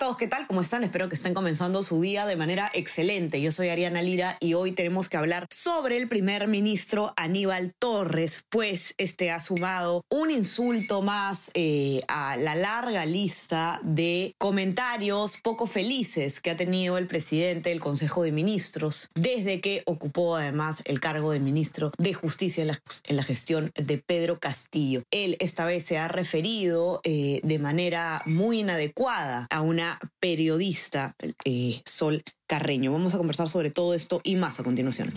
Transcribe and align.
Todos, 0.00 0.16
¿qué 0.16 0.28
tal? 0.28 0.46
¿Cómo 0.46 0.62
están? 0.62 0.82
Espero 0.82 1.10
que 1.10 1.14
estén 1.14 1.34
comenzando 1.34 1.82
su 1.82 2.00
día 2.00 2.24
de 2.24 2.34
manera 2.34 2.70
excelente. 2.72 3.42
Yo 3.42 3.52
soy 3.52 3.68
Ariana 3.68 4.00
Lira 4.00 4.38
y 4.40 4.54
hoy 4.54 4.72
tenemos 4.72 5.10
que 5.10 5.18
hablar 5.18 5.46
sobre 5.50 5.98
el 5.98 6.08
primer 6.08 6.48
ministro 6.48 7.12
Aníbal 7.18 7.74
Torres, 7.78 8.46
pues 8.48 8.94
este 8.96 9.30
ha 9.30 9.38
sumado 9.40 10.02
un 10.08 10.30
insulto 10.30 11.02
más 11.02 11.50
eh, 11.52 12.00
a 12.08 12.38
la 12.38 12.54
larga 12.54 13.04
lista 13.04 13.78
de 13.82 14.34
comentarios 14.38 15.36
poco 15.36 15.66
felices 15.66 16.40
que 16.40 16.50
ha 16.50 16.56
tenido 16.56 16.96
el 16.96 17.06
presidente 17.06 17.68
del 17.68 17.80
Consejo 17.80 18.22
de 18.22 18.32
Ministros 18.32 19.10
desde 19.14 19.60
que 19.60 19.82
ocupó 19.84 20.36
además 20.36 20.80
el 20.86 20.98
cargo 20.98 21.32
de 21.32 21.40
ministro 21.40 21.92
de 21.98 22.14
Justicia 22.14 22.62
en 22.62 22.68
la, 22.68 22.80
en 23.06 23.16
la 23.16 23.22
gestión 23.22 23.70
de 23.74 23.98
Pedro 23.98 24.38
Castillo. 24.38 25.02
Él 25.10 25.36
esta 25.40 25.66
vez 25.66 25.84
se 25.84 25.98
ha 25.98 26.08
referido 26.08 27.02
eh, 27.04 27.42
de 27.42 27.58
manera 27.58 28.22
muy 28.24 28.60
inadecuada 28.60 29.46
a 29.50 29.60
una 29.60 29.89
periodista, 30.20 31.16
eh, 31.44 31.80
Sol 31.84 32.22
Carreño. 32.46 32.92
Vamos 32.92 33.14
a 33.14 33.18
conversar 33.18 33.48
sobre 33.48 33.70
todo 33.70 33.94
esto 33.94 34.20
y 34.22 34.36
más 34.36 34.60
a 34.60 34.64
continuación. 34.64 35.12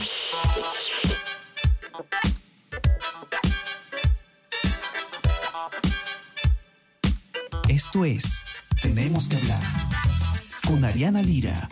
Esto 7.67 8.05
es 8.05 8.43
Tenemos 8.81 9.27
que 9.27 9.37
hablar 9.37 9.61
con 10.67 10.83
Ariana 10.83 11.21
Lira. 11.21 11.69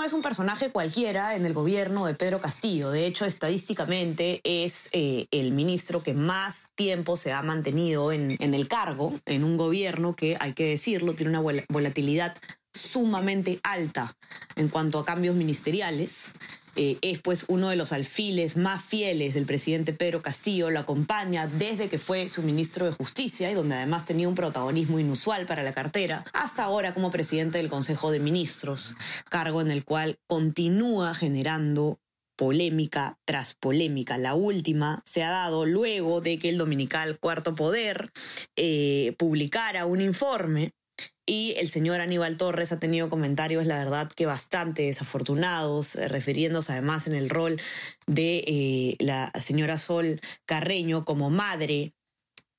No 0.00 0.06
es 0.06 0.14
un 0.14 0.22
personaje 0.22 0.70
cualquiera 0.70 1.36
en 1.36 1.44
el 1.44 1.52
gobierno 1.52 2.06
de 2.06 2.14
Pedro 2.14 2.40
Castillo. 2.40 2.90
De 2.90 3.04
hecho, 3.04 3.26
estadísticamente 3.26 4.40
es 4.44 4.88
eh, 4.92 5.26
el 5.30 5.52
ministro 5.52 6.02
que 6.02 6.14
más 6.14 6.70
tiempo 6.74 7.18
se 7.18 7.32
ha 7.32 7.42
mantenido 7.42 8.10
en, 8.10 8.34
en 8.40 8.54
el 8.54 8.66
cargo, 8.66 9.12
en 9.26 9.44
un 9.44 9.58
gobierno 9.58 10.16
que, 10.16 10.38
hay 10.40 10.54
que 10.54 10.70
decirlo, 10.70 11.12
tiene 11.12 11.38
una 11.38 11.64
volatilidad 11.68 12.34
sumamente 12.72 13.60
alta 13.62 14.16
en 14.56 14.68
cuanto 14.68 14.98
a 14.98 15.04
cambios 15.04 15.36
ministeriales. 15.36 16.32
Eh, 16.76 16.98
es 17.02 17.20
pues 17.20 17.44
uno 17.48 17.68
de 17.68 17.76
los 17.76 17.92
alfiles 17.92 18.56
más 18.56 18.84
fieles 18.84 19.34
del 19.34 19.46
presidente 19.46 19.92
Pedro 19.92 20.22
Castillo, 20.22 20.70
lo 20.70 20.80
acompaña 20.80 21.46
desde 21.46 21.88
que 21.88 21.98
fue 21.98 22.28
su 22.28 22.42
ministro 22.42 22.86
de 22.86 22.92
Justicia 22.92 23.50
y 23.50 23.54
donde 23.54 23.76
además 23.76 24.04
tenía 24.04 24.28
un 24.28 24.34
protagonismo 24.34 24.98
inusual 24.98 25.46
para 25.46 25.62
la 25.62 25.72
cartera, 25.72 26.24
hasta 26.32 26.64
ahora 26.64 26.94
como 26.94 27.10
presidente 27.10 27.58
del 27.58 27.68
Consejo 27.68 28.10
de 28.10 28.20
Ministros, 28.20 28.94
cargo 29.28 29.60
en 29.60 29.70
el 29.70 29.84
cual 29.84 30.18
continúa 30.26 31.14
generando 31.14 31.98
polémica 32.40 33.18
tras 33.26 33.54
polémica. 33.54 34.16
La 34.16 34.34
última 34.34 35.02
se 35.04 35.22
ha 35.22 35.30
dado 35.30 35.66
luego 35.66 36.22
de 36.22 36.38
que 36.38 36.48
el 36.48 36.56
dominical 36.56 37.18
Cuarto 37.18 37.54
Poder 37.54 38.10
eh, 38.56 39.14
publicara 39.18 39.84
un 39.84 40.00
informe 40.00 40.72
y 41.26 41.54
el 41.58 41.68
señor 41.70 42.00
Aníbal 42.00 42.36
Torres 42.36 42.72
ha 42.72 42.80
tenido 42.80 43.08
comentarios, 43.08 43.66
la 43.66 43.78
verdad, 43.78 44.10
que 44.14 44.26
bastante 44.26 44.82
desafortunados, 44.82 45.96
eh, 45.96 46.08
refiriéndose 46.08 46.72
además 46.72 47.06
en 47.06 47.14
el 47.14 47.30
rol 47.30 47.60
de 48.06 48.44
eh, 48.46 48.96
la 48.98 49.30
señora 49.40 49.78
Sol 49.78 50.20
Carreño 50.46 51.04
como 51.04 51.30
madre 51.30 51.94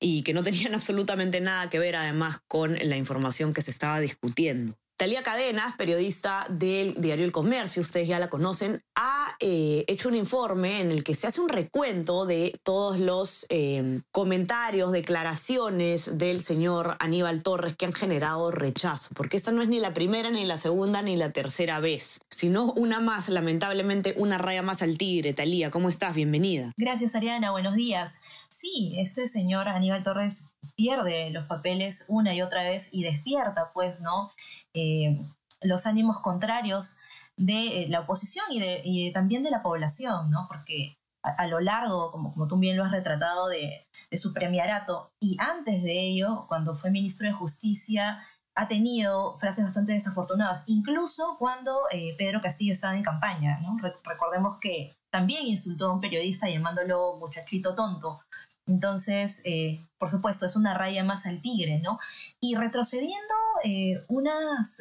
y 0.00 0.22
que 0.22 0.34
no 0.34 0.42
tenían 0.42 0.74
absolutamente 0.74 1.40
nada 1.40 1.70
que 1.70 1.78
ver 1.78 1.96
además 1.96 2.40
con 2.48 2.76
la 2.80 2.96
información 2.96 3.54
que 3.54 3.62
se 3.62 3.70
estaba 3.70 4.00
discutiendo. 4.00 4.76
Talía 5.02 5.24
Cadenas, 5.24 5.74
periodista 5.74 6.46
del 6.48 6.94
diario 6.94 7.24
El 7.24 7.32
Comercio, 7.32 7.82
ustedes 7.82 8.06
ya 8.06 8.20
la 8.20 8.30
conocen, 8.30 8.84
ha 8.94 9.34
eh, 9.40 9.82
hecho 9.88 10.08
un 10.08 10.14
informe 10.14 10.80
en 10.80 10.92
el 10.92 11.02
que 11.02 11.16
se 11.16 11.26
hace 11.26 11.40
un 11.40 11.48
recuento 11.48 12.24
de 12.24 12.56
todos 12.62 13.00
los 13.00 13.44
eh, 13.48 13.98
comentarios, 14.12 14.92
declaraciones 14.92 16.18
del 16.18 16.44
señor 16.44 16.96
Aníbal 17.00 17.42
Torres 17.42 17.74
que 17.76 17.86
han 17.86 17.92
generado 17.92 18.52
rechazo, 18.52 19.10
porque 19.16 19.36
esta 19.36 19.50
no 19.50 19.62
es 19.62 19.68
ni 19.68 19.80
la 19.80 19.92
primera, 19.92 20.30
ni 20.30 20.46
la 20.46 20.56
segunda, 20.56 21.02
ni 21.02 21.16
la 21.16 21.32
tercera 21.32 21.80
vez, 21.80 22.20
sino 22.34 22.72
una 22.72 23.00
más, 23.00 23.28
lamentablemente, 23.28 24.14
una 24.16 24.38
raya 24.38 24.62
más 24.62 24.82
al 24.82 24.98
tigre. 24.98 25.34
Talía, 25.34 25.70
¿cómo 25.70 25.88
estás? 25.88 26.14
Bienvenida. 26.14 26.72
Gracias, 26.76 27.14
Ariana. 27.14 27.50
Buenos 27.50 27.74
días. 27.74 28.22
Sí, 28.48 28.94
este 28.96 29.28
señor 29.28 29.68
Aníbal 29.68 30.02
Torres 30.02 30.54
pierde 30.74 31.30
los 31.30 31.46
papeles 31.46 32.06
una 32.08 32.34
y 32.34 32.42
otra 32.42 32.62
vez 32.62 32.92
y 32.92 33.02
despierta, 33.02 33.70
pues, 33.72 34.00
¿no? 34.00 34.32
Eh, 34.74 35.20
los 35.60 35.86
ánimos 35.86 36.20
contrarios 36.20 36.98
de 37.36 37.84
eh, 37.84 37.88
la 37.88 38.00
oposición 38.00 38.44
y, 38.50 38.60
de, 38.60 39.10
también 39.12 39.42
de 39.42 39.50
la 39.50 39.62
población, 39.62 40.30
¿no? 40.30 40.46
Porque 40.48 40.96
a, 41.22 41.46
lo 41.46 41.60
largo, 41.60 42.10
como, 42.10 42.32
como, 42.32 42.48
tú 42.48 42.58
bien 42.58 42.76
lo 42.76 42.84
has 42.84 42.90
retratado, 42.90 43.48
de, 43.48 43.86
su 44.16 44.32
premiarato 44.32 45.12
y 45.20 45.36
antes 45.38 45.82
de 45.82 46.00
ello, 46.00 46.46
cuando 46.48 46.74
fue 46.74 46.90
ministro 46.90 47.26
de 47.26 47.32
Justicia, 47.32 48.22
ha 48.54 48.68
tenido 48.68 49.36
frases 49.38 49.64
bastante 49.64 49.92
desafortunadas, 49.92 50.64
incluso 50.66 51.36
cuando 51.38 51.72
eh, 51.90 52.14
Pedro 52.18 52.40
Castillo 52.40 52.72
estaba 52.72 52.96
en 52.96 53.02
campaña, 53.02 53.58
recordemos 54.04 54.58
que 54.60 54.94
también 55.10 55.46
insultó 55.46 55.88
a 55.88 55.92
un 55.92 56.00
periodista 56.00 56.48
llamándolo 56.48 57.16
muchachito 57.18 57.74
tonto. 57.74 58.20
Entonces, 58.66 59.42
eh, 59.44 59.80
por 59.98 60.10
supuesto, 60.10 60.46
es 60.46 60.56
una 60.56 60.74
raya 60.74 61.04
más 61.04 61.26
al 61.26 61.42
tigre, 61.42 61.80
¿no? 61.80 61.98
Y 62.40 62.54
retrocediendo 62.54 63.34
eh, 63.64 64.04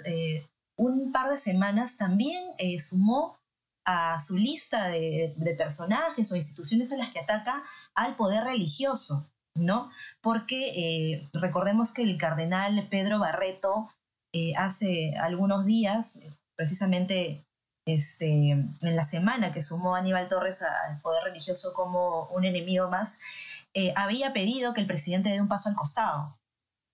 eh, 0.06 0.48
un 0.78 1.12
par 1.12 1.30
de 1.30 1.38
semanas, 1.38 1.98
también 1.98 2.42
sumó 2.80 3.38
a 3.84 4.20
su 4.20 4.38
lista 4.38 4.88
de, 4.88 5.34
personajes 5.58 6.32
o 6.32 6.36
instituciones 6.36 6.92
a 6.92 6.98
las 6.98 7.10
que 7.10 7.20
ataca 7.20 7.64
al 7.96 8.16
poder 8.16 8.44
religioso, 8.44 9.30
¿no? 9.56 9.90
Porque 10.22 11.28
recordemos 11.34 11.94
que 11.94 12.04
el 12.04 12.18
cardenal 12.18 12.88
Pedro 12.90 13.20
Barreto 13.20 13.90
hace 14.58 15.16
algunos 15.18 15.66
días, 15.66 16.22
precisamente 16.56 17.44
este, 17.88 18.52
en 18.52 18.96
la 18.96 19.04
semana 19.04 19.52
que 19.52 19.62
sumó 19.62 19.96
Aníbal 19.96 20.28
Torres 20.28 20.62
al 20.62 21.02
poder 21.02 21.24
religioso 21.24 21.74
como 21.74 22.28
un 22.28 22.46
enemigo 22.46 22.90
más, 22.90 23.20
eh, 23.74 23.94
había 23.96 24.34
pedido 24.34 24.74
que 24.74 24.82
el 24.82 24.88
presidente 24.88 25.30
dé 25.30 25.42
un 25.42 25.48
paso 25.48 25.70
al 25.70 25.76
costado. 25.76 26.38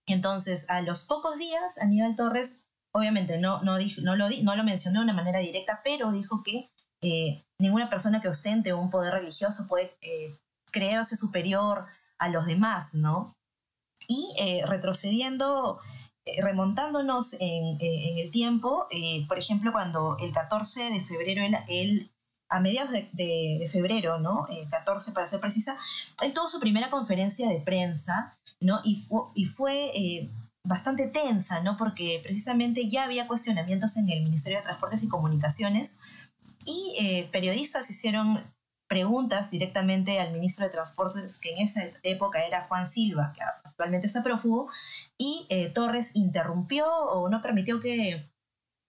Entonces, 0.08 0.70
a 0.70 0.82
los 0.82 1.04
pocos 1.04 1.38
días, 1.38 1.80
Aníbal 1.80 2.16
Torres, 2.16 2.68
obviamente 2.94 3.38
no, 3.38 3.62
no, 3.64 3.78
no, 3.78 4.16
lo, 4.16 4.30
no 4.44 4.56
lo 4.56 4.64
mencionó 4.64 5.00
de 5.00 5.06
una 5.06 5.14
manera 5.14 5.40
directa, 5.40 5.82
pero 5.84 6.12
dijo 6.12 6.44
que 6.44 6.70
eh, 7.04 7.44
ninguna 7.60 7.90
persona 7.90 8.22
que 8.22 8.30
ostente 8.30 8.74
un 8.74 8.90
poder 8.90 9.14
religioso 9.14 9.68
puede 9.68 9.98
eh, 10.02 10.34
creerse 10.72 11.16
superior 11.16 11.86
a 12.20 12.30
los 12.30 12.46
demás, 12.46 12.96
¿no? 12.96 13.34
Y 14.08 14.36
retrocediendo, 14.66 15.80
remontándonos 16.42 17.36
en, 17.40 17.78
el 17.80 18.32
tiempo, 18.32 18.88
por 19.28 19.38
ejemplo, 19.38 19.72
cuando 19.72 20.18
el 20.20 20.32
14 20.32 20.92
de 20.92 21.02
febrero 21.02 21.42
él 21.68 22.10
a 22.50 22.60
mediados 22.60 22.92
de, 22.92 23.70
febrero, 23.72 24.20
¿no? 24.20 24.48
14 24.70 25.10
eh, 25.10 25.14
para 25.14 25.28
ser 25.28 25.40
precisa, 25.40 25.78
él 26.22 26.34
tuvo 26.34 26.48
su 26.48 26.60
primera 26.60 26.90
conferencia 26.90 27.50
de 27.50 27.60
prensa, 27.60 28.38
¿no? 28.60 28.80
Y, 28.84 29.06
y 29.36 29.46
fue 29.46 29.92
eh, 29.96 30.30
bastante 30.64 31.08
tensa, 31.08 31.62
¿no? 31.62 31.78
Porque 31.78 32.20
precisamente 32.24 32.90
ya 32.90 33.04
había 33.04 33.28
cuestionamientos 33.28 33.98
en 33.98 34.10
el 34.10 34.24
Ministerio 34.24 34.60
de 34.60 34.64
Transportes 34.64 35.04
y 35.04 35.10
Comunicaciones 35.10 36.02
y 36.66 36.96
eh, 37.00 37.30
periodistas 37.32 37.90
hicieron 37.90 38.44
preguntas 38.88 39.52
directamente 39.52 40.20
al 40.20 40.32
ministro 40.32 40.66
de 40.66 40.72
Transportes, 40.72 41.40
que 41.40 41.54
en 41.54 41.60
esa 41.60 41.84
época 42.04 42.46
era 42.46 42.68
Juan 42.68 42.88
Silva, 42.88 43.34
que 43.36 43.42
actualmente 43.44 44.08
está 44.08 44.24
prófugo, 44.24 44.70
y 45.18 45.48
Torres 45.74 46.16
interrumpió 46.16 46.88
o 46.90 47.30
no 47.30 47.42
permitió 47.42 47.82
que, 47.82 48.26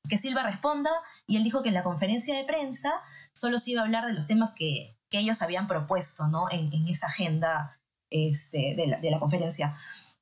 que 0.09 0.19
Silva 0.19 0.45
responda, 0.45 0.91
y 1.27 1.37
él 1.37 1.45
dijo 1.45 1.63
que 1.63 1.69
en 1.69 1.75
la 1.75 1.83
conferencia 1.83 2.37
de 2.37 2.45
prensa 2.45 2.91
solo 3.39 3.59
se 3.59 3.71
iba 3.71 3.83
a 3.83 3.85
hablar 3.85 4.07
de 4.07 4.13
los 4.13 4.27
temas 4.27 4.55
que, 4.55 4.95
ellos 5.11 5.41
habían 5.41 5.67
propuesto 5.67 6.29
¿no? 6.29 6.51
en, 6.51 6.87
esa 6.87 7.07
agenda 7.07 7.81
este, 8.11 8.75
de, 8.77 9.11
la, 9.11 9.19
conferencia. 9.19 9.75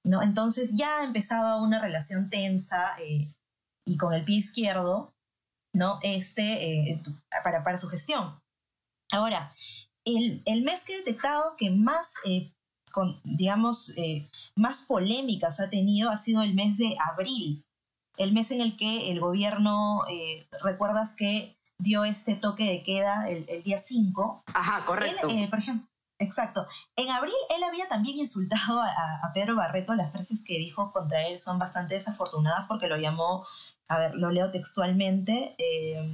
¿no? 0.04 0.22
Entonces 0.22 0.76
ya 0.76 1.02
empezaba 1.02 1.60
una 1.60 1.82
relación 1.82 2.30
tensa 2.30 2.94
eh, 3.00 3.28
y 3.84 3.96
con 3.96 4.14
el 4.14 4.24
pie 4.24 4.36
izquierdo 4.36 5.12
¿no? 5.74 5.98
este, 6.02 6.92
eh, 6.92 7.02
para, 7.42 7.64
para 7.64 7.78
su 7.78 7.88
gestión. 7.88 8.38
Ahora, 9.12 9.54
el, 10.04 10.42
el, 10.44 10.62
mes 10.62 10.84
que 10.84 10.94
he 10.94 10.98
detectado 10.98 11.56
que 11.56 11.70
más, 11.70 12.14
eh, 12.24 12.52
con, 12.92 13.20
digamos, 13.24 13.92
más 14.56 14.82
polémicas 14.82 15.60
ha 15.60 15.68
tenido 15.68 16.10
ha 16.10 16.16
sido 16.16 16.42
el 16.42 16.54
mes 16.54 16.78
de 16.78 16.96
abril, 16.98 17.64
el 18.16 18.32
mes 18.32 18.50
en 18.50 18.60
el 18.60 18.76
que 18.76 19.10
el 19.10 19.20
gobierno, 19.20 20.04
recuerdas 20.62 21.14
que 21.14 21.56
dio 21.78 22.04
este 22.04 22.34
toque 22.34 22.64
de 22.64 22.82
queda 22.82 23.28
el, 23.28 23.62
día 23.62 23.78
5. 23.78 24.44
Ajá, 24.54 24.84
correcto. 24.84 25.28
Eh, 25.28 25.46
por 25.48 25.58
ejemplo, 25.58 25.86
Exacto. 26.18 26.66
En 26.96 27.10
abril 27.10 27.34
él 27.54 27.62
había 27.62 27.88
también 27.88 28.18
insultado 28.18 28.80
a, 28.80 29.30
Pedro 29.34 29.56
Barreto. 29.56 29.94
Las 29.94 30.12
frases 30.12 30.42
que 30.46 30.58
dijo 30.58 30.90
contra 30.92 31.26
él 31.26 31.38
son 31.38 31.58
bastante 31.58 31.94
desafortunadas 31.94 32.64
porque 32.66 32.86
lo 32.86 32.96
llamó, 32.96 33.46
a 33.88 33.98
ver, 33.98 34.14
lo 34.14 34.30
leo 34.30 34.50
textualmente, 34.50 35.54
eh, 35.58 36.10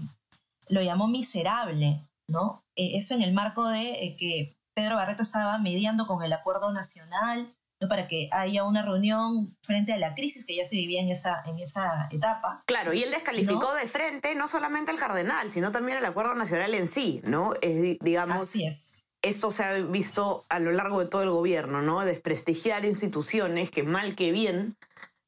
lo 0.69 0.83
llamó 0.83 1.07
miserable, 1.07 2.01
¿no? 2.29 2.62
Eh, 2.77 2.97
eso 2.97 3.15
en 3.15 3.23
el 3.23 3.33
marco 3.33 3.69
de 3.69 4.05
eh, 4.05 4.17
que 4.19 4.57
Pedro 4.75 4.97
Barreto 4.97 5.23
estaba 5.23 5.59
mediando 5.59 6.07
con 6.07 6.23
el 6.23 6.33
acuerdo 6.33 6.73
nacional 6.73 7.55
¿no? 7.81 7.89
para 7.89 8.09
que 8.09 8.29
haya 8.33 8.65
una 8.65 8.83
reunión 8.83 9.57
frente 9.63 9.93
a 9.93 9.99
la 9.99 10.15
crisis 10.15 10.47
que 10.47 10.57
ya 10.57 10.65
se 10.65 10.77
vivía 10.77 11.03
en 11.03 11.11
esa, 11.11 11.43
en 11.47 11.59
esa 11.59 12.09
etapa. 12.11 12.63
Claro, 12.67 12.93
y 12.93 13.03
él 13.03 13.11
descalificó 13.11 13.75
de 13.75 13.87
frente 13.87 14.35
no 14.35 14.49
solamente 14.49 14.91
al 14.91 14.99
cardenal, 14.99 15.51
sino 15.51 15.73
también 15.73 15.99
el 15.99 16.05
acuerdo 16.05 16.35
nacional 16.35 16.75
en 16.75 16.87
sí, 16.87 17.21
¿no? 17.25 17.53
Es, 17.61 17.99
digamos, 18.01 18.49
Así 18.49 18.67
es 18.67 19.03
esto 19.23 19.53
se 19.53 19.65
ha 19.65 19.73
visto 19.75 20.45
a 20.49 20.59
lo 20.59 20.73
largo 20.73 21.01
de 21.01 21.09
todo 21.09 21.23
el 21.23 21.31
gobierno, 21.31 21.81
¿no? 21.81 22.01
Desprestigiar 22.01 22.85
instituciones 22.85 23.71
que 23.71 23.85
mal 23.85 24.17
que 24.17 24.33
bien 24.33 24.77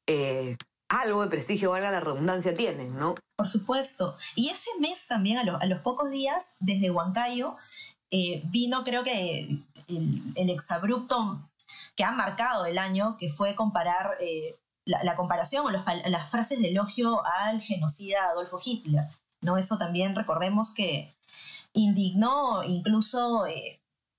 eh, 0.07 0.57
algo 0.89 1.21
de 1.21 1.29
prestigio, 1.29 1.71
valga 1.71 1.91
la 1.91 1.99
redundancia, 1.99 2.53
tienen, 2.53 2.97
¿no? 2.97 3.15
Por 3.35 3.47
supuesto. 3.47 4.17
Y 4.35 4.49
ese 4.49 4.69
mes 4.79 5.07
también, 5.07 5.37
a, 5.37 5.65
los 5.65 5.81
pocos 5.81 6.09
días, 6.11 6.57
desde 6.59 6.91
Huancayo, 6.91 7.55
eh, 8.11 8.41
vino 8.45 8.83
creo 8.83 9.03
que 9.03 9.49
el, 9.87 10.49
exabrupto 10.49 11.39
que 11.95 12.03
ha 12.03 12.11
marcado 12.11 12.65
el 12.65 12.77
año, 12.77 13.17
que 13.17 13.29
fue 13.29 13.55
comparar 13.55 14.17
eh, 14.19 14.55
la, 14.85 15.15
comparación 15.15 15.65
o 15.65 15.71
las 15.71 16.29
frases 16.29 16.61
de 16.61 16.69
elogio 16.69 17.25
al 17.25 17.61
genocida 17.61 18.25
Adolfo 18.25 18.59
Hitler. 18.63 19.03
¿no? 19.41 19.57
Eso 19.57 19.77
también 19.77 20.15
recordemos 20.15 20.71
que 20.73 21.15
indignó 21.73 22.63
incluso 22.63 23.45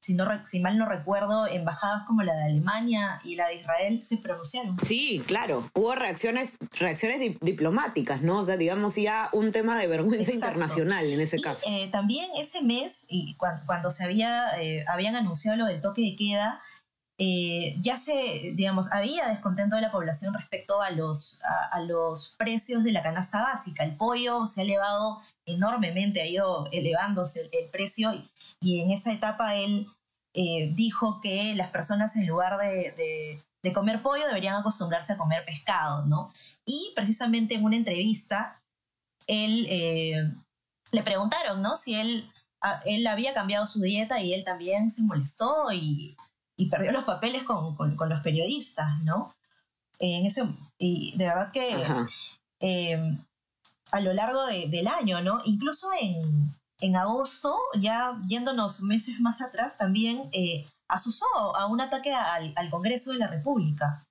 si, 0.07 0.15
no, 0.15 0.25
si 0.47 0.61
mal 0.61 0.79
no 0.79 0.87
recuerdo, 0.87 1.49
embajadas 1.49 2.05
como 2.07 2.23
la 2.23 2.33
de 2.33 2.45
Alemania 2.45 3.21
y 3.25 3.35
la 3.35 3.49
de 3.49 3.57
Israel 3.57 4.05
se 4.05 4.19
pronunciaron. 4.19 4.79
Sí, 4.79 5.21
claro, 5.27 5.69
hubo 5.75 5.97
reacciones, 5.97 6.59
reacciones 6.79 7.37
diplomáticas, 7.41 8.23
¿no? 8.23 8.39
O 8.39 8.45
sea, 8.45 8.57
digamos 8.57 8.95
ya 8.95 9.29
un 9.33 9.51
tema 9.51 9.77
de 9.77 9.89
vergüenza 9.89 10.31
internacional 10.33 11.07
en 11.07 11.21
ese 11.21 11.41
caso. 11.41 11.61
Eh, 11.69 11.89
también 11.91 12.27
ese 12.39 12.63
mes, 12.63 13.07
y 13.09 13.35
cuando, 13.35 13.91
se 13.91 14.05
había, 14.05 14.63
eh, 14.63 14.85
habían 14.87 15.17
anunciado 15.17 15.57
lo 15.57 15.67
del 15.67 15.81
toque 15.81 16.03
de 16.03 16.15
queda, 16.15 16.61
eh, 17.19 17.75
ya 17.81 17.97
se, 17.97 18.53
digamos, 18.55 18.93
había 18.93 19.27
descontento 19.27 19.75
de 19.75 19.83
la 19.83 19.91
población 19.91 20.35
respecto 20.35 20.83
a 20.83 20.91
los, 20.91 21.41
a, 21.73 21.81
los 21.81 22.37
precios 22.39 22.85
de 22.85 22.93
la 22.93 23.03
canasta 23.03 23.43
básica. 23.43 23.83
El 23.83 23.97
pollo 23.97 24.47
se 24.47 24.61
ha 24.61 24.65
elevado 24.65 25.21
enormemente, 25.47 26.21
ha 26.21 26.27
ido 26.27 26.69
elevándose 26.71 27.41
el, 27.41 27.65
el 27.65 27.71
precio 27.71 28.13
y, 28.13 28.31
y, 28.61 28.83
en 28.83 28.91
esa 28.93 29.13
etapa 29.13 29.57
él 29.57 29.89
eh, 30.39 30.71
dijo 30.75 31.19
que 31.23 31.55
las 31.55 31.71
personas 31.71 32.15
en 32.17 32.27
lugar 32.27 32.59
de, 32.59 33.41
comer 33.73 34.03
pollo 34.03 34.27
deberían 34.27 34.57
acostumbrarse 34.57 35.15
a 35.15 35.17
comer 35.17 35.45
pescado, 35.47 36.05
¿no? 36.05 36.31
Y 36.67 36.93
precisamente 36.95 37.55
en 37.55 37.65
una 37.65 37.77
entrevista, 37.77 38.63
él 39.27 39.67
eh, 39.71 40.31
le 40.93 41.03
preguntaron, 41.03 41.63
¿no? 41.63 41.75
Si 41.75 41.95
él, 41.95 42.31
él 42.85 43.07
había 43.07 43.33
cambiado 43.33 43.67
su 43.67 43.81
dieta 43.81 44.21
y 44.21 44.35
él 44.35 44.45
también 44.45 44.91
se 44.91 45.03
molestó 45.05 45.73
y, 45.73 46.15
perdió 46.71 46.93
los 46.93 47.05
papeles 47.05 47.43
con, 47.45 47.75
los 48.09 48.21
periodistas, 48.21 49.01
¿no? 49.05 49.35
En 49.99 50.27
ese, 50.27 50.43
y 50.79 51.17
de 51.17 51.25
verdad 51.25 51.51
que 51.51 51.87
eh, 52.61 53.19
a 53.91 54.01
lo 54.01 54.13
largo 54.13 54.45
del 54.47 54.87
año, 54.87 55.23
¿no? 55.23 55.39
Incluso 55.47 55.89
en, 55.99 56.55
en 56.81 56.97
agosto, 56.97 57.57
ya 57.81 58.21
yéndonos 58.29 58.83
meses 58.83 59.21
más 59.21 59.41
atrás, 59.41 59.79
también 59.79 60.29
eh, 60.33 60.67
asusó 60.89 61.27
a 61.57 61.67
un 61.67 61.81
ataque 61.81 62.13
al, 62.13 62.55
Congreso 62.71 63.13
de 63.13 63.19
la 63.19 63.29
República, 63.29 64.05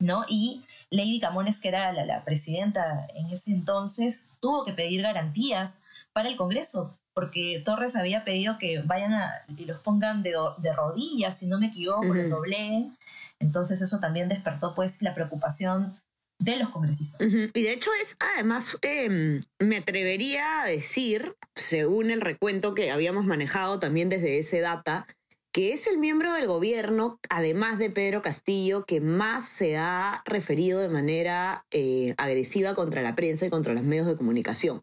¿no? 0.00 0.24
Y 0.28 0.62
Lady 0.90 1.20
Camones, 1.20 1.60
que 1.60 1.68
era 1.68 1.92
la, 1.92 2.24
presidenta 2.24 3.06
en 3.14 3.26
ese 3.26 3.52
entonces, 3.52 4.36
tuvo 4.40 4.64
que 4.64 4.72
pedir 4.72 5.02
garantías 5.02 5.84
para 6.14 6.28
el 6.28 6.36
Congreso, 6.36 6.96
porque 7.14 7.62
Torres 7.64 7.96
había 7.96 8.24
pedido 8.24 8.58
que 8.58 8.80
vayan 8.82 9.12
a, 9.12 9.32
y 9.56 9.64
los 9.64 9.80
pongan 9.80 10.22
de, 10.22 10.32
rodillas, 10.74 11.36
si 11.36 11.46
no 11.46 11.58
me 11.58 11.66
equivoco, 11.66 12.06
uh 12.06 12.14
-huh. 12.14 12.28
dobleen. 12.28 12.96
Entonces 13.40 13.80
eso 13.82 14.00
también 14.00 14.28
despertó 14.28 14.74
pues 14.74 15.02
la 15.02 15.14
preocupación 15.14 15.94
de 16.38 16.56
los 16.56 16.70
congresistas. 16.70 17.20
Y 17.20 17.62
de 17.62 17.72
hecho 17.72 17.90
es, 18.00 18.16
además, 18.34 18.78
em, 18.82 19.42
me 19.58 19.78
atrevería 19.78 20.62
a 20.62 20.66
decir, 20.66 21.36
según 21.54 22.10
el 22.10 22.20
recuento 22.20 22.74
que 22.74 22.90
habíamos 22.90 23.24
manejado 23.24 23.78
también 23.78 24.08
desde 24.08 24.38
ese 24.38 24.60
data, 24.60 25.06
que 25.52 25.72
es 25.72 25.86
el 25.86 25.98
miembro 25.98 26.32
del 26.34 26.46
gobierno, 26.46 27.18
además 27.30 27.78
de 27.78 27.90
Pedro 27.90 28.22
Castillo, 28.22 28.84
que 28.84 29.00
más 29.00 29.48
se 29.48 29.76
ha 29.76 30.22
referido 30.24 30.78
de 30.78 30.88
manera 30.88 31.66
eh, 31.70 32.14
agresiva 32.18 32.74
contra 32.74 33.02
la 33.02 33.16
prensa 33.16 33.46
y 33.46 33.50
contra 33.50 33.74
los 33.74 33.82
medios 33.82 34.06
de 34.06 34.16
comunicación. 34.16 34.82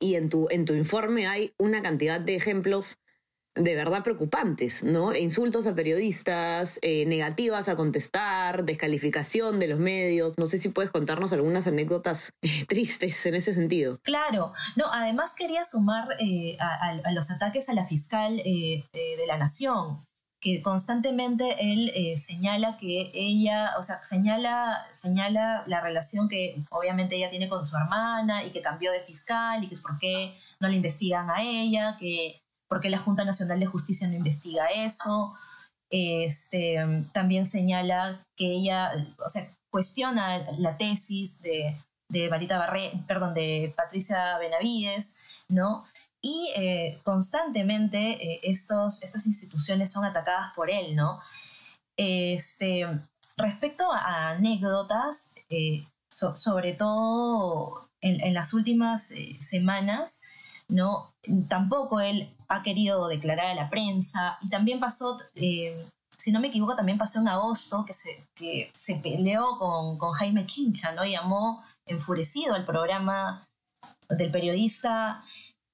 y 0.00 0.16
en 0.16 0.28
tu, 0.28 0.48
en 0.50 0.64
tu 0.64 0.74
informe 0.74 1.28
hay 1.28 1.54
una 1.56 1.82
cantidad 1.82 2.20
de 2.20 2.34
ejemplos 2.34 2.98
de 3.58 3.74
verdad 3.74 4.02
preocupantes, 4.02 4.84
¿no? 4.84 5.14
Insultos 5.14 5.66
a 5.66 5.74
periodistas, 5.74 6.78
eh, 6.82 7.06
negativas 7.06 7.68
a 7.68 7.76
contestar, 7.76 8.64
descalificación 8.64 9.58
de 9.58 9.68
los 9.68 9.78
medios. 9.78 10.34
No 10.38 10.46
sé 10.46 10.58
si 10.58 10.68
puedes 10.68 10.90
contarnos 10.90 11.32
algunas 11.32 11.66
anécdotas 11.66 12.32
eh, 12.42 12.64
tristes 12.68 13.26
en 13.26 13.34
ese 13.34 13.52
sentido. 13.52 13.98
Claro, 14.02 14.52
no, 14.76 14.86
además 14.92 15.34
quería 15.34 15.64
sumar 15.64 16.08
eh, 16.20 16.56
a, 16.60 17.12
los 17.12 17.30
ataques 17.30 17.68
a 17.68 17.74
la 17.74 17.84
fiscal 17.84 18.36
de 18.36 19.26
la 19.26 19.38
nación, 19.38 20.04
que 20.40 20.62
constantemente 20.62 21.72
él 21.72 21.90
señala 22.16 22.76
que 22.76 23.10
ella, 23.14 23.72
o 23.78 23.82
sea, 23.82 24.02
señala, 24.04 24.86
señala 24.92 25.64
la 25.66 25.80
relación 25.80 26.28
que 26.28 26.56
obviamente 26.70 27.16
ella 27.16 27.30
tiene 27.30 27.48
con 27.48 27.64
su 27.64 27.76
hermana 27.76 28.44
y 28.44 28.50
que 28.50 28.60
cambió 28.60 28.92
de 28.92 29.00
fiscal 29.00 29.64
y 29.64 29.68
que 29.68 29.76
por 29.76 29.98
qué 29.98 30.34
no 30.60 30.68
le 30.68 30.76
investigan 30.76 31.28
a 31.30 31.42
ella, 31.42 31.96
que 31.98 32.40
porque 32.68 32.90
la 32.90 32.98
Junta 32.98 33.24
Nacional 33.24 33.60
de 33.60 33.66
Justicia 33.66 34.08
no 34.08 34.14
investiga 34.14 34.66
eso. 34.66 35.34
Este, 35.90 36.76
también 37.12 37.46
señala 37.46 38.20
que 38.36 38.46
ella, 38.46 38.92
o 39.24 39.28
sea, 39.28 39.48
cuestiona 39.70 40.46
la 40.58 40.76
tesis 40.76 41.42
de, 41.42 41.76
de 42.10 42.28
Marita 42.28 42.58
Barré, 42.58 42.92
perdón, 43.06 43.34
de 43.34 43.72
Patricia 43.76 44.38
Benavides, 44.38 45.44
¿no? 45.48 45.84
Y 46.20 46.50
eh, 46.56 46.98
constantemente 47.04 47.98
eh, 47.98 48.40
estos, 48.42 49.02
estas 49.02 49.26
instituciones 49.26 49.92
son 49.92 50.04
atacadas 50.04 50.52
por 50.54 50.70
él, 50.70 50.96
¿no? 50.96 51.20
Este, 51.96 52.86
respecto 53.36 53.90
a 53.92 54.30
anécdotas, 54.30 55.34
eh, 55.48 55.84
sobre 56.08 56.72
todo 56.72 57.88
en, 58.00 58.20
en, 58.20 58.34
las 58.34 58.54
últimas 58.54 59.12
semanas, 59.40 60.22
¿no? 60.68 61.12
Tampoco 61.48 62.00
él 62.00 62.34
ha 62.48 62.62
querido 62.62 63.08
declarar 63.08 63.46
a 63.46 63.54
la 63.54 63.70
prensa 63.70 64.38
y 64.40 64.48
también 64.48 64.80
pasó, 64.80 65.18
eh, 65.34 65.86
si 66.16 66.32
no 66.32 66.40
me 66.40 66.48
equivoco, 66.48 66.74
también 66.74 66.98
pasó 66.98 67.20
en 67.20 67.28
agosto 67.28 67.84
que 67.84 67.92
se, 67.92 68.26
que 68.34 68.70
se 68.72 68.96
peleó 68.96 69.58
con, 69.58 69.98
con 69.98 70.12
Jaime 70.12 70.46
Quincha, 70.46 70.92
¿no? 70.92 71.04
Llamó 71.04 71.62
enfurecido 71.86 72.54
al 72.54 72.64
programa 72.64 73.46
del 74.08 74.30
periodista 74.30 75.22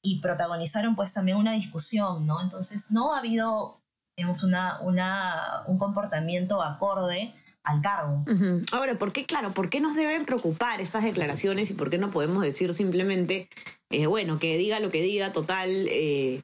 y 0.02 0.20
protagonizaron 0.20 0.94
pues 0.94 1.14
también 1.14 1.38
una 1.38 1.52
discusión, 1.52 2.26
¿no? 2.26 2.42
Entonces 2.42 2.90
no 2.90 3.14
ha 3.14 3.18
habido, 3.18 3.80
digamos, 4.16 4.42
una, 4.42 4.80
una, 4.80 5.62
un 5.66 5.78
comportamiento 5.78 6.62
acorde 6.62 7.32
al 7.62 7.80
cargo. 7.80 8.24
Ahora, 8.72 8.98
¿por 8.98 9.12
qué, 9.12 9.24
claro, 9.24 9.52
por 9.52 9.70
qué 9.70 9.80
nos 9.80 9.96
deben 9.96 10.26
preocupar 10.26 10.80
esas 10.82 11.02
declaraciones 11.02 11.70
y 11.70 11.74
por 11.74 11.88
qué 11.88 11.96
no 11.96 12.10
podemos 12.10 12.42
decir 12.42 12.74
simplemente, 12.74 13.48
eh, 13.90 14.06
bueno, 14.06 14.38
que 14.38 14.58
diga 14.58 14.80
lo 14.80 14.90
que 14.90 15.00
diga, 15.00 15.32
total, 15.32 15.70
eh, 15.70 16.42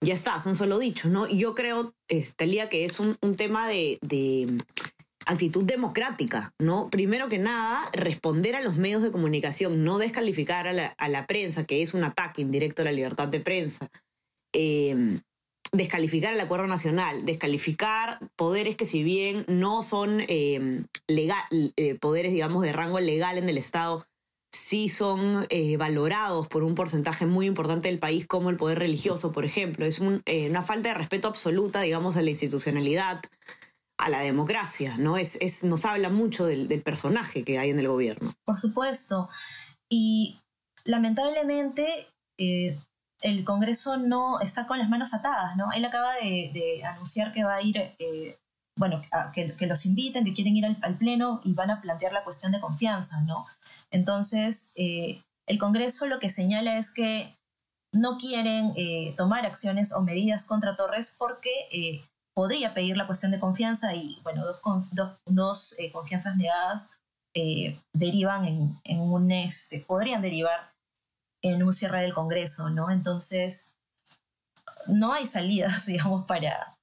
ya 0.00 0.14
está, 0.14 0.38
son 0.40 0.56
solo 0.56 0.78
dichos, 0.78 1.10
¿no? 1.10 1.26
Yo 1.28 1.54
creo, 1.54 1.94
Estalia, 2.08 2.68
que 2.68 2.84
es 2.84 3.00
un, 3.00 3.16
tema 3.36 3.68
de, 3.68 3.98
actitud 5.26 5.64
democrática, 5.64 6.54
¿no? 6.58 6.88
Primero 6.90 7.28
que 7.28 7.38
nada, 7.38 7.90
responder 7.92 8.56
a 8.56 8.62
los 8.62 8.76
medios 8.76 9.02
de 9.02 9.12
comunicación, 9.12 9.84
no 9.84 9.98
descalificar 9.98 10.66
a 10.66 10.72
la, 10.72 10.86
a 10.98 11.08
la 11.08 11.26
prensa, 11.26 11.66
que 11.66 11.82
es 11.82 11.94
un 11.94 12.04
ataque 12.04 12.40
indirecto 12.42 12.82
a 12.82 12.86
la 12.86 12.92
libertad 12.92 13.28
de 13.28 13.40
prensa. 13.40 13.90
Eh, 14.54 15.18
descalificar 15.72 16.34
el 16.34 16.40
acuerdo 16.40 16.66
nacional, 16.66 17.24
descalificar 17.24 18.18
poderes 18.36 18.76
que 18.76 18.86
si 18.86 19.02
bien 19.02 19.44
no 19.46 19.82
son 19.82 20.22
em, 20.26 20.86
legal, 21.06 21.44
eh, 21.76 21.94
poderes, 21.94 22.32
digamos, 22.32 22.62
de 22.62 22.72
rango 22.72 22.98
legal 23.00 23.38
en 23.38 23.48
el 23.48 23.58
Estado, 23.58 24.06
sí 24.52 24.88
son 24.88 25.46
eh, 25.50 25.76
valorados 25.76 26.48
por 26.48 26.62
un 26.62 26.74
porcentaje 26.74 27.26
muy 27.26 27.46
importante 27.46 27.88
del 27.88 27.98
país, 27.98 28.26
como 28.26 28.50
el 28.50 28.56
poder 28.56 28.78
religioso, 28.78 29.32
por 29.32 29.44
ejemplo. 29.44 29.86
Es 29.86 30.00
eh, 30.26 30.50
una 30.50 30.62
falta 30.62 30.90
de 30.90 30.94
respeto 30.94 31.28
absoluta, 31.28 31.80
digamos, 31.80 32.16
a 32.16 32.22
la 32.22 32.30
institucionalidad, 32.30 33.20
a 33.98 34.08
la 34.08 34.20
democracia, 34.20 34.96
¿no? 34.96 35.16
Es, 35.16 35.64
nos 35.64 35.84
habla 35.84 36.08
mucho 36.08 36.46
del, 36.46 36.68
personaje 36.82 37.44
que 37.44 37.58
hay 37.58 37.70
en 37.70 37.78
el 37.78 37.88
gobierno. 37.88 38.32
Por 38.44 38.58
supuesto. 38.58 39.28
Y 39.88 40.38
lamentablemente 40.84 41.86
el 43.22 43.44
Congreso 43.44 43.96
no 43.96 44.40
está 44.40 44.66
con 44.66 44.78
las 44.78 44.88
manos 44.88 45.14
atadas, 45.14 45.56
¿no? 45.56 45.72
Él 45.72 45.84
acaba 45.84 46.14
de, 46.16 46.82
anunciar 46.84 47.32
que 47.32 47.44
va 47.44 47.56
a 47.56 47.62
ir, 47.62 47.76
eh, 47.76 48.36
bueno, 48.76 49.02
que, 49.34 49.66
los 49.66 49.86
inviten, 49.86 50.24
que 50.24 50.34
quieren 50.34 50.56
ir 50.56 50.64
al, 50.64 50.96
Pleno 50.96 51.40
y 51.44 51.52
van 51.52 51.70
a 51.70 51.80
plantear 51.80 52.12
la 52.12 52.24
cuestión 52.24 52.52
de 52.52 52.60
confianza, 52.60 53.20
¿no? 53.22 53.46
Entonces, 53.90 54.72
eh, 54.76 55.22
el 55.46 55.58
Congreso 55.58 56.06
lo 56.06 56.18
que 56.18 56.30
señala 56.30 56.78
es 56.78 56.92
que 56.92 57.34
no 57.92 58.18
quieren 58.18 58.72
eh, 58.76 59.14
tomar 59.16 59.44
acciones 59.46 59.92
o 59.92 60.02
medidas 60.02 60.46
contra 60.46 60.76
Torres 60.76 61.14
porque 61.18 62.02
podría 62.34 62.72
pedir 62.72 62.96
la 62.96 63.06
cuestión 63.06 63.32
de 63.32 63.40
confianza 63.40 63.94
y, 63.94 64.18
bueno, 64.22 64.44
dos, 64.44 65.18
dos, 65.26 65.76
confianzas 65.92 66.36
negadas 66.36 66.96
derivan 67.92 68.44
en, 68.44 68.80
en 68.84 69.00
un, 69.00 69.30
este, 69.32 69.80
podrían 69.80 70.22
derivar 70.22 70.70
en 71.42 71.62
un 71.62 71.72
cierre 71.72 72.02
del 72.02 72.14
Congreso, 72.14 72.70
¿no? 72.70 72.90
Entonces, 72.90 73.74
no 74.86 75.12
hay 75.12 75.26
salidas, 75.26 75.86
digamos, 75.86 76.26
para, 76.26 76.76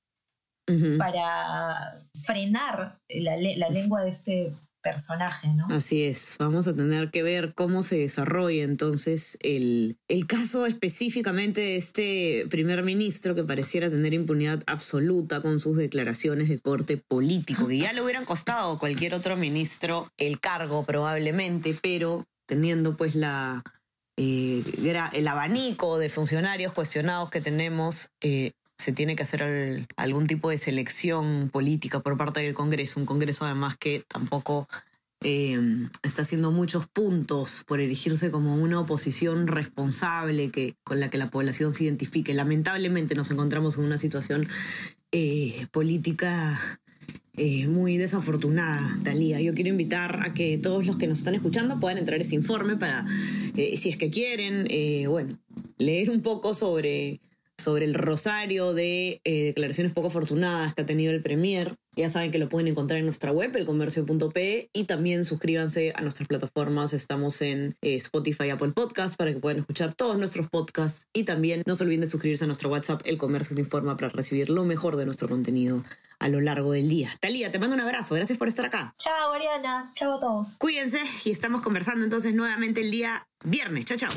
para 0.97 1.93
frenar 2.23 2.99
la, 3.09 3.69
lengua 3.69 4.03
de 4.03 4.09
este 4.09 4.51
personaje, 4.81 5.47
¿no? 5.49 5.67
Así 5.69 6.03
es, 6.03 6.35
vamos 6.39 6.67
a 6.67 6.75
tener 6.75 7.09
que 7.09 7.23
ver 7.23 7.53
cómo 7.53 7.83
se 7.83 7.97
desarrolla 7.97 8.63
entonces 8.63 9.37
el, 9.41 9.97
el 10.07 10.27
caso 10.27 10.65
específicamente 10.65 11.61
de 11.61 11.77
este 11.77 12.45
primer 12.49 12.83
ministro 12.83 13.35
que 13.35 13.43
pareciera 13.43 13.89
tener 13.89 14.13
impunidad 14.13 14.61
absoluta 14.65 15.41
con 15.41 15.59
sus 15.59 15.77
declaraciones 15.77 16.47
de 16.47 16.59
corte 16.59 16.97
político, 16.97 17.67
que 17.67 17.79
ya 17.79 17.93
le 17.93 18.01
hubieran 18.01 18.25
costado 18.25 18.73
a 18.73 18.79
cualquier 18.79 19.13
otro 19.13 19.35
ministro 19.35 20.09
el 20.17 20.39
cargo 20.39 20.83
probablemente, 20.85 21.75
pero 21.81 22.25
teniendo 22.45 22.95
pues 22.95 23.13
la, 23.15 23.63
eh, 24.17 24.63
el 25.13 25.27
abanico 25.27 25.99
de 25.99 26.09
funcionarios 26.09 26.73
cuestionados 26.73 27.29
que 27.29 27.39
tenemos, 27.39 28.09
eh, 28.21 28.53
se 28.77 28.91
tiene 28.91 29.15
que 29.15 29.23
hacer 29.23 29.87
algún 29.95 30.27
tipo 30.27 30.49
de 30.49 30.57
selección 30.57 31.49
política 31.51 31.99
por 31.99 32.17
parte 32.17 32.41
del 32.41 32.53
Congreso, 32.53 32.99
un 32.99 33.05
Congreso 33.05 33.45
además 33.45 33.77
que 33.77 34.03
tampoco 34.07 34.67
eh, 35.21 35.59
está 36.03 36.21
haciendo 36.21 36.51
muchos 36.51 36.87
puntos 36.87 37.63
por 37.67 37.79
erigirse 37.79 38.29
como 38.29 38.55
una 38.55 38.79
oposición 38.79 39.47
responsable 39.47 40.51
que, 40.51 40.75
con 40.83 40.99
la 40.99 41.09
que 41.09 41.17
la 41.17 41.29
población 41.31 41.73
se 41.73 41.85
identifique. 41.85 42.33
Lamentablemente 42.33 43.15
nos 43.15 43.31
encontramos 43.31 43.77
en 43.77 43.85
una 43.85 43.97
situación 43.97 44.47
política 45.71 46.59
eh, 47.39 47.67
muy 47.67 47.97
desafortunada, 47.97 48.97
Talía. 49.03 49.39
Yo 49.39 49.53
quiero 49.53 49.69
invitar 49.69 50.25
a 50.25 50.33
que 50.33 50.57
todos 50.57 50.87
los 50.87 50.97
que 50.97 51.05
nos 51.05 51.19
están 51.19 51.35
escuchando 51.35 51.79
puedan 51.79 51.99
entrar 51.99 52.17
a 52.17 52.23
este 52.23 52.33
informe 52.33 52.77
para, 52.77 53.05
eh, 53.55 53.77
si 53.77 53.89
es 53.89 53.97
que 53.97 54.09
quieren, 54.09 54.65
eh, 54.71 55.05
bueno, 55.05 55.37
leer 55.77 56.09
un 56.09 56.23
poco 56.23 56.55
sobre, 56.55 57.19
sobre 57.57 57.85
el 57.85 57.93
rosario 57.93 58.73
de 58.73 59.21
declaraciones 59.23 59.93
poco 59.93 60.07
afortunadas 60.07 60.73
que 60.73 60.81
ha 60.83 60.85
tenido 60.85 61.13
el 61.13 61.21
Premier. 61.21 61.75
Ya 61.95 62.11
saben 62.11 62.31
que 62.31 62.37
lo 62.37 62.47
pueden 62.47 62.67
encontrar 62.67 62.99
en 62.99 63.05
nuestra 63.05 63.31
web, 63.31 63.55
elcomercio.pe, 63.55 64.69
y 64.71 64.83
también 64.83 65.25
suscríbanse 65.25 65.93
a 65.95 66.01
nuestras 66.01 66.27
plataformas. 66.27 66.93
Estamos 66.93 67.41
en 67.41 67.75
Spotify, 67.81 68.51
Apple 68.51 68.73
Podcasts, 68.73 69.17
para 69.17 69.33
que 69.33 69.39
puedan 69.39 69.57
escuchar 69.57 69.95
todos 69.95 70.17
nuestros 70.19 70.47
podcasts. 70.47 71.07
Y 71.11 71.23
también 71.23 71.63
no 71.65 71.73
se 71.73 71.83
olviden 71.83 72.01
de 72.01 72.09
suscribirse 72.09 72.43
a 72.43 72.47
nuestro 72.47 72.69
WhatsApp, 72.69 73.01
El 73.05 73.17
Comercio 73.17 73.55
se 73.55 73.61
informa, 73.61 73.97
para 73.97 74.09
recibir 74.09 74.51
lo 74.51 74.63
mejor 74.63 74.95
de 74.95 75.05
nuestro 75.05 75.27
contenido 75.27 75.83
a 76.19 76.29
lo 76.29 76.39
largo 76.39 76.71
del 76.71 76.87
día. 76.87 77.09
Talía, 77.19 77.51
te 77.51 77.57
mando 77.57 77.75
un 77.75 77.81
abrazo. 77.81 78.13
Gracias 78.13 78.37
por 78.37 78.47
estar 78.47 78.67
acá. 78.67 78.93
Chao, 78.99 79.33
Ariana. 79.33 79.91
Chao 79.95 80.17
a 80.17 80.19
todos. 80.19 80.55
Cuídense 80.59 80.99
y 81.25 81.31
estamos 81.31 81.61
conversando 81.61 82.03
entonces 82.03 82.33
nuevamente 82.35 82.81
el 82.81 82.91
día 82.91 83.27
viernes. 83.43 83.85
Chao, 83.85 83.97
chao. 83.97 84.11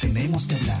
Tenemos 0.00 0.46
que 0.46 0.54
hablar 0.54 0.80